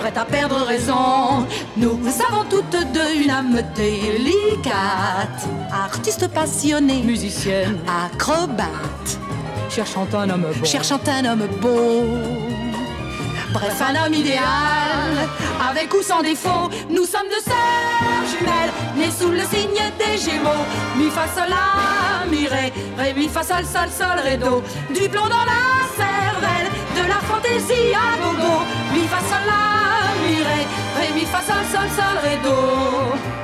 [0.00, 1.46] prêtes à perdre raison.
[1.76, 9.18] Nous avons toutes deux une âme délicate, artiste passionnée, musicienne, acrobate,
[9.68, 10.64] cherchant un homme beau.
[10.64, 12.04] Cherchant un homme beau.
[13.56, 15.28] Bref, un homme idéal,
[15.70, 16.68] avec ou sans défaut.
[16.90, 20.66] Nous sommes deux sœurs jumelles, nées sous le signe des Gémeaux.
[20.94, 24.62] Mi fa sol la mi ré, ré mi fa sol sol sol ré do.
[24.92, 25.88] Du plomb dans la
[27.28, 28.54] fantaisie à gogo.
[28.92, 29.62] Mi fa sol la
[30.22, 30.60] mi ré,
[30.98, 32.56] ré mi fa sol sol sol ré do.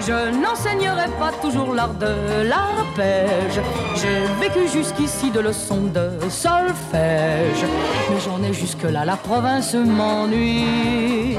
[0.06, 3.60] Je n'enseignerai pas toujours l'art de l'arpège.
[4.00, 7.64] J'ai vécu jusqu'ici de leçons de solfège,
[8.10, 11.36] mais j'en ai jusque là la province m'ennuie.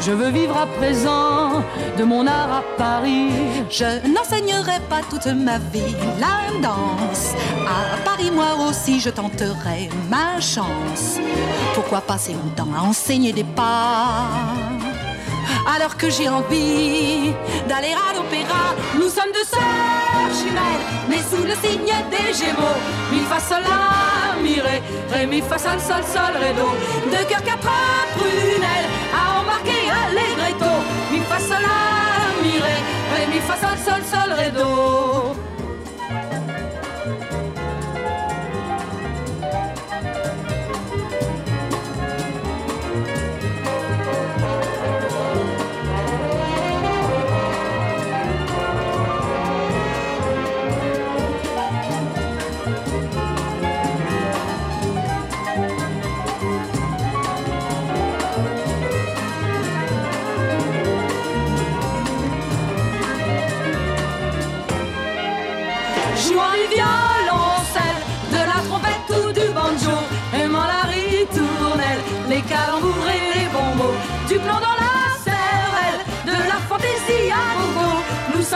[0.00, 1.62] Je veux vivre à présent
[1.98, 3.28] de mon art à Paris.
[3.68, 7.34] Je n'enseignerai pas toute ma vie la danse.
[7.66, 11.18] À Paris, moi aussi, je tenterai ma chance.
[11.74, 14.28] Pourquoi passer longtemps à enseigner des pas?
[15.76, 17.34] Alors que j'ai envie
[17.68, 18.74] d'aller à l'opéra.
[18.94, 22.80] Nous sommes deux sœurs jumelles, nées sous le signe des Gémeaux.
[23.12, 24.82] Mi fa la mi ré,
[25.12, 26.68] ré mi fa sol sol sol ré do.
[27.10, 27.68] Deux cœurs quatre
[28.16, 28.99] prunelles
[31.48, 31.76] la
[32.42, 32.76] mi ré,
[33.12, 35.49] ré mi fa sol sol sol ré do.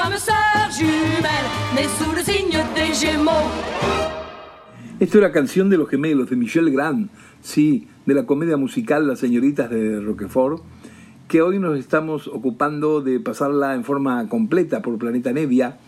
[0.05, 3.31] Sommes sœurs jumelles, nées sous le signe des Gémeaux.
[5.01, 7.09] Esto canción de los gemelos de Michel Grand,
[7.41, 10.63] sí, de la comedia musical Las señoritas de Roquefort,
[11.29, 15.79] que hoy nos estamos ocupando de pasarla en forma completa por Planeta Nevia,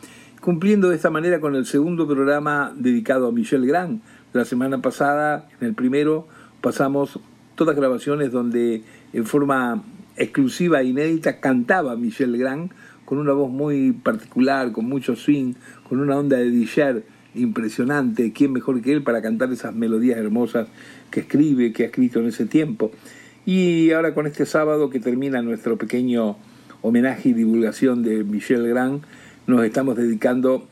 [0.41, 4.01] cumpliendo de esta manera con el segundo programa dedicado a Michel Grand.
[4.33, 6.27] La semana pasada, en el primero,
[6.61, 7.21] pasamos
[7.55, 9.83] todas grabaciones donde en forma
[10.17, 12.71] exclusiva e inédita cantaba Michel Grand
[13.07, 15.55] con una voz muy particular, con mucho swing,
[15.89, 17.05] con una onda de Disher
[17.35, 18.33] impresionante.
[18.33, 20.69] ¿Quién mejor que él para cantar esas melodías hermosas
[21.11, 22.91] que escribe, que ha escrito en ese tiempo?
[23.47, 26.37] Y ahora con este sábado que termina nuestro pequeño
[26.83, 29.03] homenaje y divulgación de Michel Grand,
[29.47, 30.67] nos estamos dedicando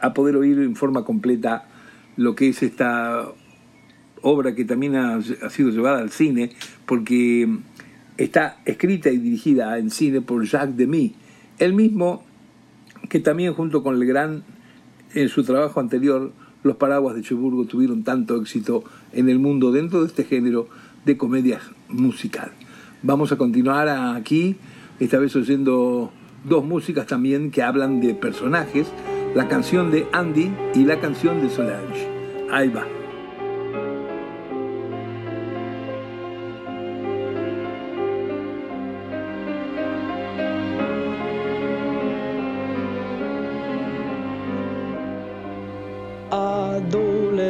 [0.00, 1.68] a poder oír en forma completa
[2.16, 3.28] lo que es esta
[4.22, 6.52] obra que también ha, ha, sido llevada al cine,
[6.86, 7.46] porque
[8.16, 11.14] está escrita y dirigida en cine por Jacques Demy,
[11.58, 12.24] el mismo
[13.08, 14.42] que también junto con Legrand
[15.14, 16.32] en su trabajo anterior,
[16.62, 20.68] Los Paraguas de Cherburgo tuvieron tanto éxito en el mundo dentro de este género
[21.04, 22.52] de comedia musical.
[23.02, 24.56] Vamos a continuar aquí,
[24.98, 26.10] esta vez oyendo
[26.48, 28.86] dos músicas también que hablan de personajes,
[29.34, 32.08] la canción de Andy y la canción de Solange.
[32.50, 33.03] Ahí va.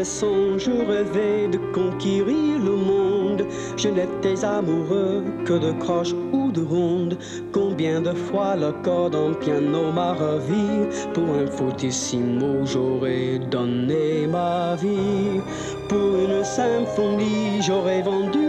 [0.05, 3.47] Je rêvais de conquérir le monde.
[3.79, 7.17] Je n'étais amoureux que de croches ou de ronde.
[7.53, 10.69] Combien de fois le corde en piano m'a ravi.
[11.15, 15.41] Pour un fortissimo, j'aurais donné ma vie.
[15.89, 18.44] Pour une symphonie, j'aurais vendu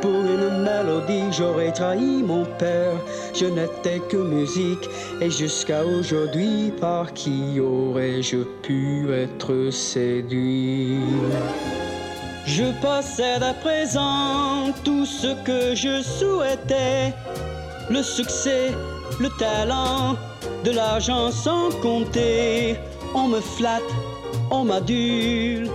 [0.00, 2.96] Pour une mélodie, j'aurais trahi mon père.
[3.34, 4.88] Je n'étais que musique,
[5.20, 10.98] et jusqu'à aujourd'hui, par qui aurais-je pu être séduit?
[12.46, 17.14] Je possède à présent tout ce que je souhaitais.
[17.88, 18.72] Le succès,
[19.20, 20.16] le talent,
[20.64, 22.76] de l'argent sans compter.
[23.14, 23.82] On me flatte,
[24.50, 25.70] on m'adule,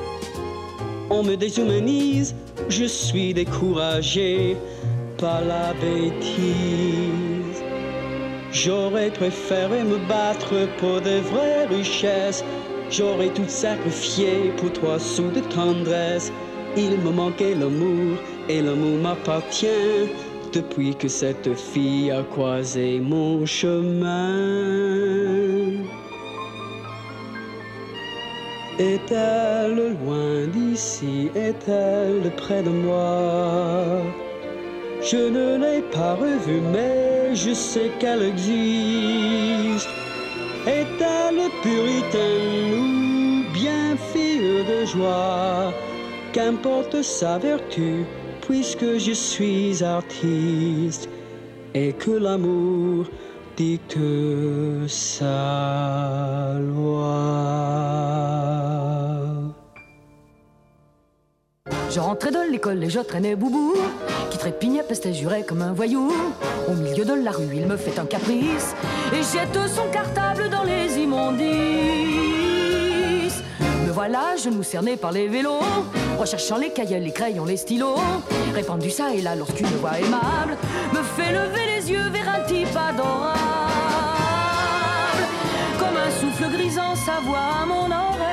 [1.10, 2.36] on me déshumanise,
[2.68, 4.58] je suis découragé
[5.18, 7.64] par la bêtise.
[8.52, 12.44] J'aurais préféré me battre pour de vraies richesses.
[12.90, 16.32] J'aurais tout sacrifié pour trois sous de tendresse.
[16.76, 20.10] Il me manquait l'amour et l'amour m'appartient
[20.54, 25.39] depuis que cette fille a croisé mon chemin.
[28.80, 31.30] Est-elle loin d'ici?
[31.36, 34.02] Est-elle près de moi?
[35.02, 39.90] Je ne l'ai pas revue, mais je sais qu'elle existe.
[40.66, 45.74] Est-elle puritaine ou bien fille de joie?
[46.32, 48.06] Qu'importe sa vertu,
[48.48, 51.10] puisque je suis artiste
[51.74, 53.08] et que l'amour
[53.60, 53.78] Je
[62.00, 63.74] rentrais de l'école et je traînais Boubou,
[64.30, 66.10] qui trépignait, pestait, jurait comme un voyou.
[66.70, 68.74] Au milieu de la rue, il me fait un caprice
[69.12, 72.39] et jette son cartable dans les immondices.
[73.90, 75.64] Me voilà, genoux cernés par les vélos,
[76.20, 77.96] recherchant les cahiers, les crayons, les stylos,
[78.54, 80.58] répandu ça et là lorsqu'une voix aimable
[80.94, 83.40] me fait lever les yeux vers un type adorable.
[85.80, 88.30] Comme un souffle grisant sa voix à mon oreille,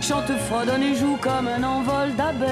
[0.00, 2.50] chante fredonne et joue comme un envol d'abeilles.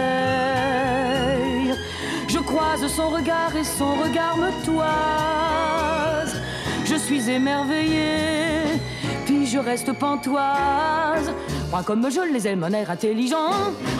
[2.26, 6.34] Je croise son regard et son regard me toise.
[6.84, 8.47] Je suis émerveillée, puis
[9.58, 11.32] je reste pantoise.
[11.70, 13.50] Point comme je les aime, un air intelligent,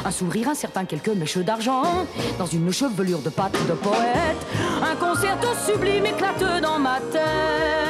[0.04, 2.06] un sourire incertain, quelques mèches d'argent,
[2.38, 4.46] dans une chevelure de pâte de poète,
[4.82, 7.87] un concerto sublime éclate dans ma tête.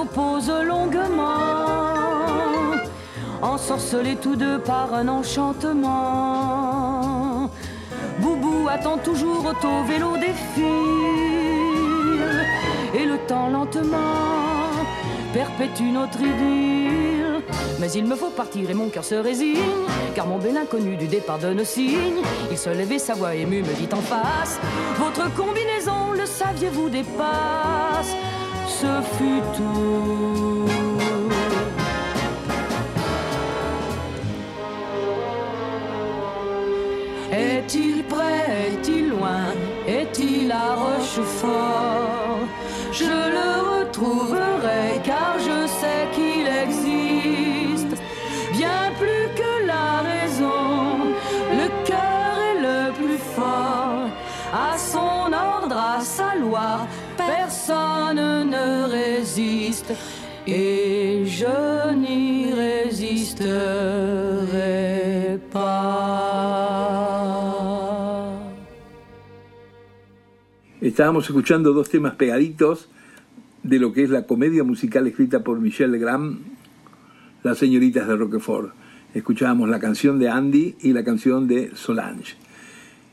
[0.00, 1.34] Au mien s'oppose longuement,
[3.42, 5.90] ensorcelés tous deux par un enchantement.
[8.18, 10.64] Boubou attend toujours au vélo des fils,
[12.94, 14.68] et le temps lentement
[15.32, 17.42] perpétue notre idylle.
[17.78, 19.58] Mais il me faut partir et mon cœur se résigne,
[20.14, 22.22] car mon bel inconnu du départ donne signe.
[22.50, 24.58] Il se lève et sa voix émue me dit en face
[24.98, 27.89] Votre combinaison, le saviez-vous, dépasse
[28.80, 30.19] ce fut tout.
[70.90, 72.88] Estábamos escuchando dos temas pegaditos
[73.62, 76.40] de lo que es la comedia musical escrita por Michel Legrand,
[77.44, 78.74] Las señoritas de Roquefort.
[79.14, 82.34] Escuchábamos la canción de Andy y la canción de Solange.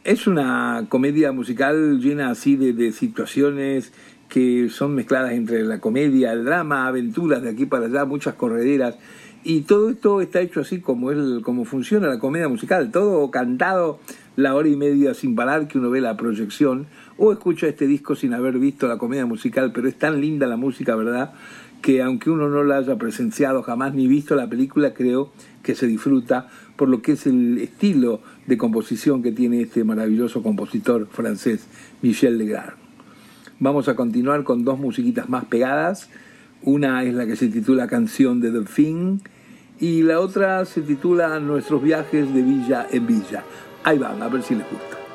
[0.04, 3.94] Es una comedia musical llena así de, de situaciones
[4.28, 8.98] que son mezcladas entre la comedia, el drama, aventuras de aquí para allá, muchas correderas
[9.44, 14.00] Y todo esto está hecho así como, es, como funciona la comedia musical, todo cantado
[14.36, 18.16] la hora y media sin parar que uno ve la proyección o escucha este disco
[18.16, 21.34] sin haber visto la comedia musical, pero es tan linda la música, ¿verdad?
[21.82, 25.32] Que aunque uno no la haya presenciado jamás ni visto la película, creo
[25.64, 30.44] que se disfruta por lo que es el estilo de composición que tiene este maravilloso
[30.44, 31.68] compositor francés,
[32.02, 32.74] Michel Legrand.
[33.60, 36.10] Vamos a continuar con dos musiquitas más pegadas.
[36.62, 39.22] Una es la que se titula Canción de Delfín
[39.80, 43.44] y la otra se titula Nuestros viajes de villa en villa.
[43.84, 45.07] Ahí van, a ver si les gusta.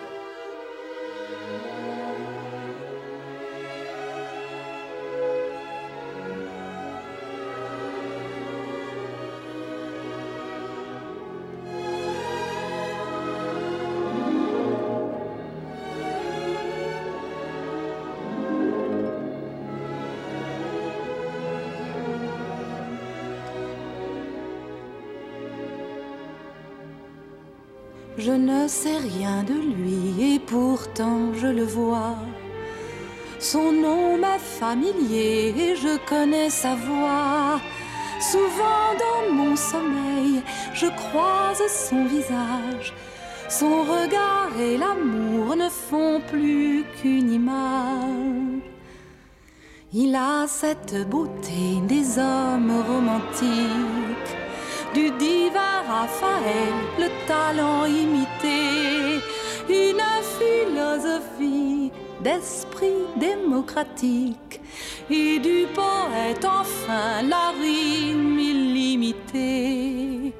[28.24, 32.14] Je ne sais rien de lui et pourtant je le vois.
[33.40, 37.60] Son nom m'est familier et je connais sa voix.
[38.20, 40.40] Souvent dans mon sommeil,
[40.72, 42.94] je croise son visage.
[43.48, 48.62] Son regard et l'amour ne font plus qu'une image.
[49.92, 54.36] Il a cette beauté des hommes romantiques
[54.94, 55.10] du
[55.92, 59.20] Raphaël, le talent imité,
[59.68, 60.06] une
[60.38, 64.60] philosophie d'esprit démocratique
[65.10, 70.32] et du poète enfin la rime illimitée.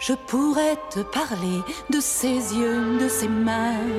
[0.00, 3.94] Je pourrais te parler de ses yeux, de ses mains.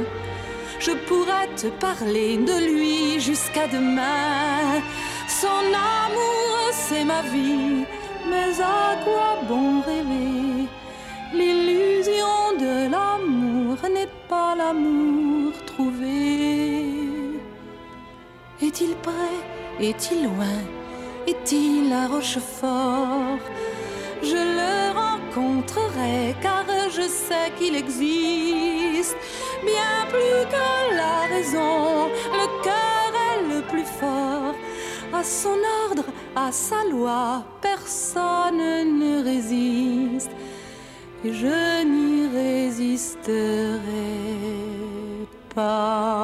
[0.80, 4.82] Je pourrais te parler de lui jusqu'à demain.
[5.30, 5.64] Son
[6.04, 7.86] amour, c'est ma vie
[8.62, 10.68] à quoi bon rêver?
[11.34, 17.40] L'illusion de l'amour n'est pas l'amour trouvé.
[18.62, 19.36] Est-il près
[19.80, 20.60] Est-il loin?
[21.28, 23.40] Est-il à Rochefort?
[24.22, 29.18] Je le rencontrerai car je sais qu'il existe.
[29.66, 32.10] Bien plus que la raison,
[32.40, 32.93] le cœur
[36.48, 38.58] à sa loi, personne
[39.00, 40.32] ne résiste.
[41.24, 43.80] Et je n'y résisterai
[45.56, 46.23] pas.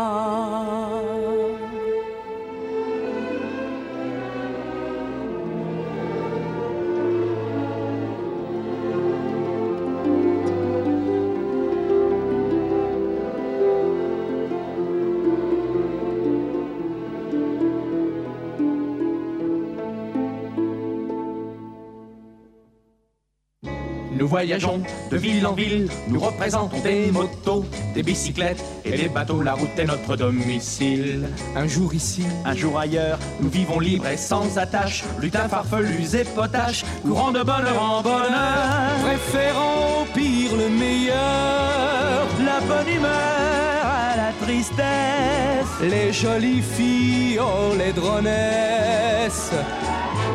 [24.30, 27.66] Voyageons de ville en ville, nous représentons des motos,
[27.96, 29.42] des bicyclettes et des bateaux.
[29.42, 31.28] La route est notre domicile.
[31.56, 36.24] Un jour ici, un jour ailleurs, nous vivons libres et sans attache, lutins farfelus et
[36.24, 44.16] potaches, courant de bonheur en bonheur, préférant au pire le meilleur, la bonne humeur à
[44.16, 49.52] la tristesse, les jolies filles, oh les dronesses,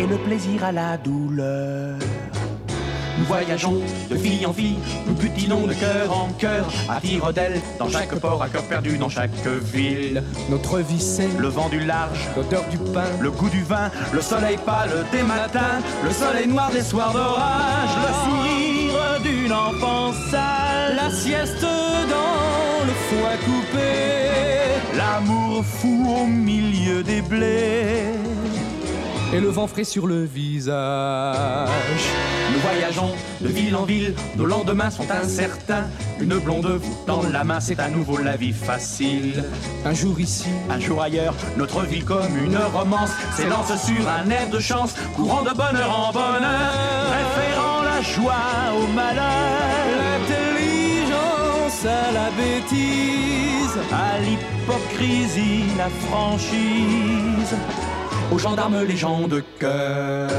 [0.00, 1.96] et le plaisir à la douleur.
[3.24, 7.58] Nous voyageons de fille en fille, nous butinons de cœur en cœur, à tire d'ailes,
[7.78, 9.30] dans chaque port, à cœur perdu, dans chaque
[9.72, 10.22] ville.
[10.50, 14.20] Notre vie c'est le vent du large, l'odeur du pain, le goût du vin, le
[14.20, 20.94] soleil pâle des matins, le soleil noir des soirs d'orage, le sourire d'une enfance sale,
[20.94, 28.12] la sieste dans le foin coupé, l'amour fou au milieu des blés
[29.32, 31.40] et le vent frais sur le visage.
[32.54, 35.86] Nous voyageons de ville en ville, nos lendemains sont incertains.
[36.20, 39.42] Une blonde vous tend la main, c'est à nouveau la vie facile.
[39.84, 44.48] Un jour ici, un jour ailleurs, notre vie comme une romance s'élance sur un air
[44.50, 46.72] de chance, courant de bonheur en bonheur,
[47.10, 49.24] préférant la joie au malheur,
[49.98, 57.56] l'intelligence à la bêtise, à l'hypocrisie, la franchise
[58.32, 60.30] aux gendarmes les gens de cœur.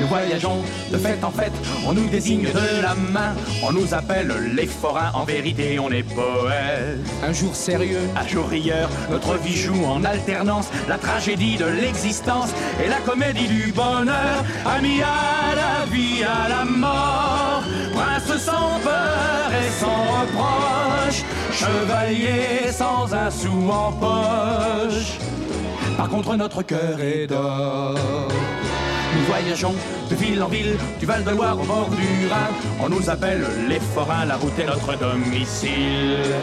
[0.00, 1.52] Nous voyageons de fête en fête,
[1.86, 6.02] on nous désigne de la main, on nous appelle les forains, en vérité on est
[6.02, 6.98] poète.
[7.22, 12.50] Un jour sérieux, un jour rieur, notre vie joue en alternance, la tragédie de l'existence
[12.84, 19.50] et la comédie du bonheur, amis à la vie, à la mort, prince sans peur
[19.50, 25.18] et sans reproche, chevalier sans un sou en poche.
[25.96, 27.96] Par contre, notre cœur est d'or.
[29.14, 29.74] Nous voyageons
[30.10, 32.48] de ville en ville, du Val de Loire au bord du Rhin.
[32.80, 36.34] On nous appelle les forains, la route est notre domicile.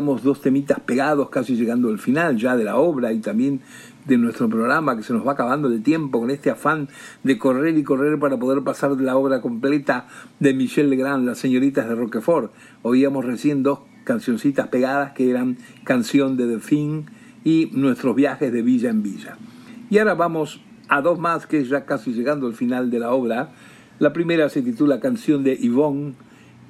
[0.00, 3.60] Dos temitas pegados casi llegando al final ya de la obra y también
[4.04, 6.88] de nuestro programa que se nos va acabando de tiempo con este afán
[7.24, 10.06] de correr y correr para poder pasar de la obra completa
[10.38, 12.52] de Michel Legrand, Las señoritas de Roquefort.
[12.82, 17.06] Oíamos recién dos cancioncitas pegadas que eran Canción de Delfín
[17.44, 19.36] y nuestros viajes de villa en villa.
[19.90, 23.12] Y ahora vamos a dos más que es ya casi llegando al final de la
[23.12, 23.52] obra.
[23.98, 26.14] La primera se titula Canción de Yvonne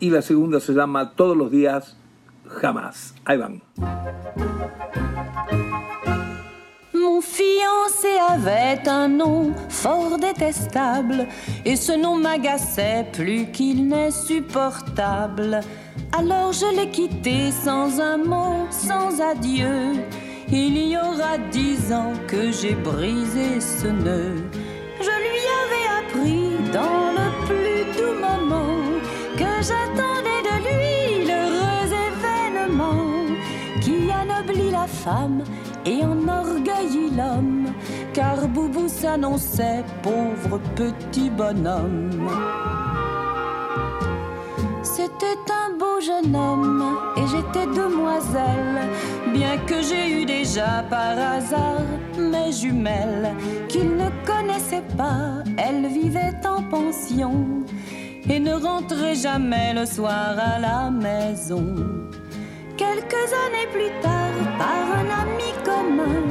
[0.00, 1.96] y la segunda se llama Todos los días,
[2.60, 3.14] jamás.
[3.24, 3.38] Ahí.
[6.94, 11.26] Mon fiancé avait un nom fort détestable
[11.64, 15.60] et ce nom m'agaçait plus qu'il n'est supportable.
[16.18, 19.94] Alors je l'ai quitté sans un mot, sans adieu.
[20.50, 24.36] Il y aura dix ans que j'ai brisé ce nœud.
[25.00, 28.80] Je lui avais appris dans le plus doux moment
[29.36, 30.15] que j'attendais
[34.70, 35.42] la femme
[35.84, 37.66] et enorgueillit l'homme,
[38.12, 42.28] car Boubou s'annonçait pauvre petit bonhomme.
[44.82, 48.78] C'était un beau jeune homme et j'étais demoiselle,
[49.32, 51.82] bien que j'ai eu déjà par hasard
[52.18, 53.34] mes jumelles
[53.68, 55.42] qu'il ne connaissait pas.
[55.58, 57.64] Elles vivaient en pension
[58.28, 61.64] et ne rentraient jamais le soir à la maison.
[62.76, 66.22] Quelques années plus tard, par un ami commun,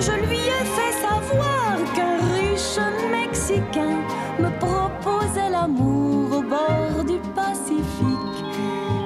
[0.00, 2.78] je lui ai fait savoir qu'un riche
[3.10, 3.98] Mexicain
[4.38, 8.44] me proposait l'amour au bord du Pacifique.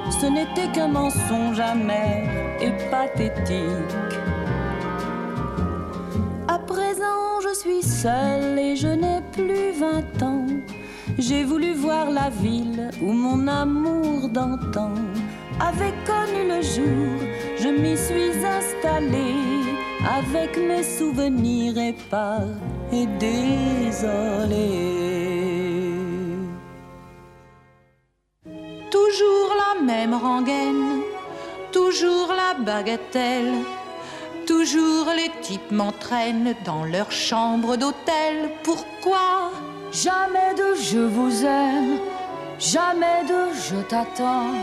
[0.09, 2.23] Ce n'était qu'un mensonge amer
[2.61, 4.15] et pathétique.
[6.47, 10.47] À présent, je suis seule et je n'ai plus vingt ans.
[11.17, 14.91] J'ai voulu voir la ville où mon amour d'antan
[15.59, 17.19] avait connu le jour.
[17.57, 19.63] Je m'y suis installée
[20.17, 22.55] avec mes souvenirs épars
[22.91, 24.55] et désolée.
[28.91, 31.01] Toujours la même rengaine,
[31.71, 33.53] toujours la bagatelle.
[34.45, 38.51] Toujours les types m'entraînent dans leur chambre d'hôtel.
[38.63, 39.51] Pourquoi?
[39.91, 41.99] Jamais de je vous aime,
[42.59, 44.53] jamais de je t'attends,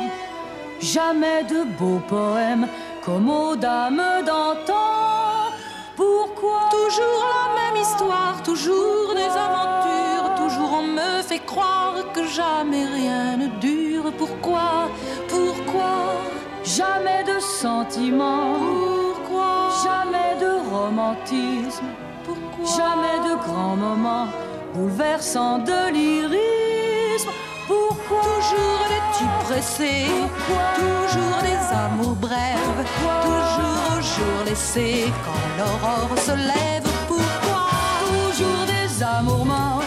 [0.83, 2.67] jamais de beaux poèmes
[3.05, 5.53] comme aux dames d'antan.
[5.97, 12.85] Pourquoi Toujours la même histoire, toujours des aventures, toujours on me fait croire que jamais
[12.87, 14.13] rien ne dure.
[14.19, 14.89] Pourquoi
[15.29, 16.15] Pourquoi
[16.65, 18.55] Jamais de sentiments.
[18.59, 21.87] Pourquoi Jamais de romantisme.
[22.25, 24.29] Pourquoi Jamais de grands moments
[24.75, 27.31] bouleversants de lyrisme.
[27.67, 30.07] Pourquoi Toujours des types pressés.
[30.77, 32.81] Toujours des amours brèves.
[33.23, 36.87] Toujours au jour laissé quand l'aurore se lève.
[37.09, 37.71] Pourquoi?
[38.05, 39.83] Toujours des amours morts.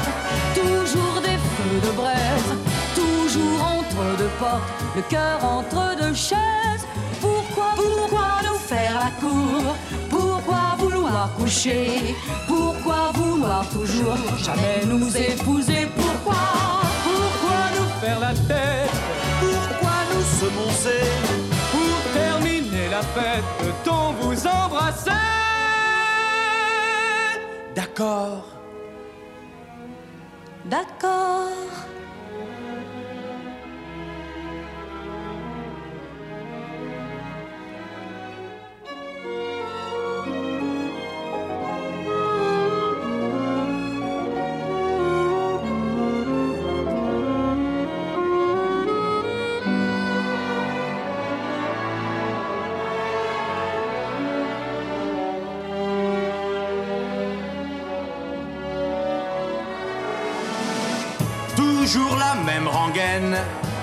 [0.53, 2.51] Toujours des feux de braise.
[2.95, 4.71] Toujours entre deux portes.
[4.95, 6.85] Le cœur entre deux chaises.
[7.21, 9.75] Pourquoi Pourquoi nous faire la cour?
[10.09, 12.15] Pourquoi vouloir coucher?
[12.47, 15.87] Pourquoi vouloir toujours jamais nous épouser?
[15.95, 16.94] Pourquoi Pourquoi
[18.01, 18.91] faire la tête
[19.39, 21.05] Pourquoi nous semoncer
[21.71, 25.11] Pour terminer la fête, peut-on vous embrasser
[27.75, 28.45] D'accord.
[30.65, 31.49] D'accord.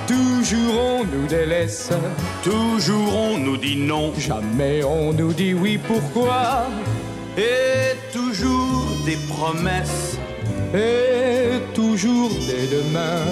[0.06, 1.90] Toujours on nous délaisse,
[2.42, 6.66] toujours on nous dit non, jamais on nous dit oui pourquoi?
[7.38, 10.18] Et toujours des promesses,
[10.74, 13.24] et toujours des demain.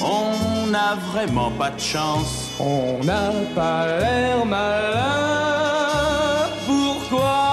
[0.00, 5.08] On n'a vraiment pas de chance, on n'a pas l'air malin.
[6.66, 7.48] Pourquoi?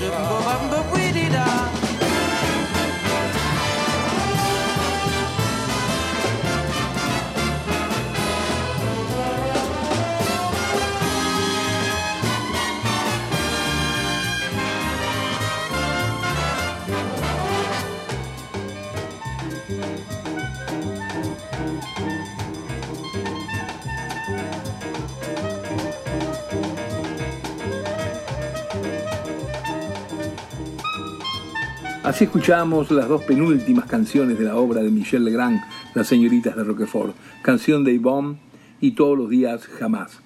[0.00, 0.10] ba
[0.44, 1.73] ba ba ba
[32.04, 35.58] Así escuchamos las dos penúltimas canciones de la obra de Michel Legrand,
[35.94, 38.36] Las señoritas de Roquefort, canción de Yvonne
[38.78, 40.20] y Todos los días jamás.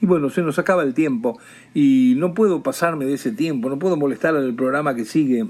[0.00, 1.40] Y bueno, se nos acaba el tiempo
[1.74, 5.48] y no puedo pasarme de ese tiempo, no puedo molestar al programa que sigue.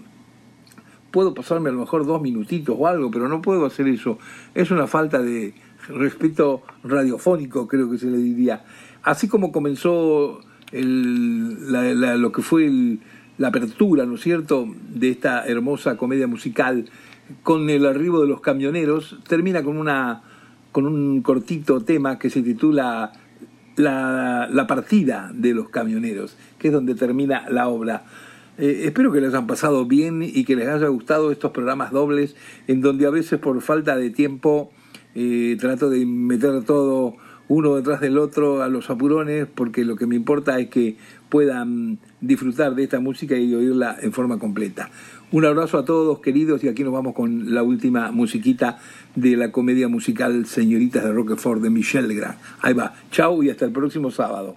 [1.10, 4.18] Puedo pasarme a lo mejor dos minutitos o algo, pero no puedo hacer eso.
[4.54, 5.52] Es una falta de
[5.88, 8.64] respeto radiofónico, creo que se le diría.
[9.02, 10.40] Así como comenzó
[10.72, 13.00] lo que fue el,
[13.38, 16.86] la apertura, ¿no es cierto?, de esta hermosa comedia musical
[17.42, 20.22] con el arribo de los camioneros, termina con, una,
[20.72, 23.12] con un cortito tema que se titula
[23.76, 28.04] la, partida de los camioneros, que es donde termina la obra.
[28.58, 32.36] Eh, espero que les hayan pasado bien y que les haya gustado estos programas dobles
[32.68, 34.70] en donde a veces por falta de tiempo
[35.14, 37.16] eh, trato de meter todo
[37.48, 40.96] uno detrás del otro a los apurones porque lo que me importa es que
[41.28, 44.90] puedan disfrutar de esta música y oírla en forma completa.
[45.32, 48.78] Un abrazo a todos queridos y aquí nos vamos con la última musiquita
[49.14, 52.38] de la comedia musical Señoritas de Roquefort de Michel Legrand.
[52.60, 54.56] Ahí va, chao y hasta el próximo sábado.